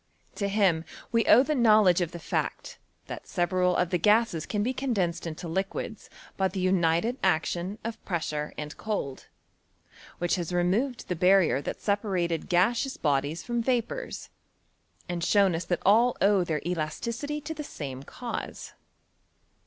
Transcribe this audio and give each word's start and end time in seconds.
To 0.33 0.47
him 0.47 0.83
we 1.11 1.27
owe 1.27 1.43
the 1.43 1.53
knowledge 1.53 2.01
of 2.01 2.11
the 2.11 2.17
fact, 2.17 2.79
that 3.05 3.27
several 3.27 3.75
of 3.75 3.91
the 3.91 3.99
gases 3.99 4.47
can 4.47 4.63
be 4.63 4.73
condensed 4.73 5.27
into 5.27 5.47
liquids 5.47 6.09
by 6.37 6.47
the 6.47 6.59
united 6.59 7.19
action 7.21 7.77
of 7.83 8.03
pressure 8.03 8.51
and 8.57 8.75
cold, 8.77 9.27
which 10.17 10.37
has 10.37 10.51
removed 10.51 11.07
the 11.07 11.15
barrier 11.15 11.61
that 11.61 11.81
separated 11.81 12.49
gaseous 12.49 12.97
bodies 12.97 13.43
from 13.43 13.61
vapours, 13.61 14.31
and 15.07 15.23
shown 15.23 15.53
us 15.53 15.65
that 15.65 15.83
all 15.85 16.17
owe 16.19 16.43
their 16.43 16.63
elasticity 16.65 17.39
to 17.41 17.53
the 17.53 17.63
same 17.63 18.01
cause. 18.01 18.73